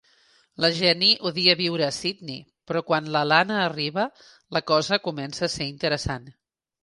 La 0.63 0.69
Jenny 0.77 1.09
odia 1.29 1.55
viure 1.59 1.85
a 1.87 1.89
Sidney, 1.97 2.39
però 2.71 2.81
quan 2.87 3.11
l'Alana 3.15 3.59
arriba 3.65 4.05
la 4.57 4.63
cosa 4.71 5.01
comença 5.09 5.45
a 5.49 5.53
ser 5.57 5.69
interessant. 5.75 6.27